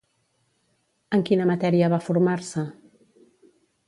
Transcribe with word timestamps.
En 1.17 1.25
quina 1.27 1.45
matèria 1.49 1.89
va 1.95 1.99
formar-se? 2.09 2.65